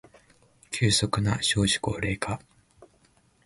[0.71, 2.39] 急速な少子高齢化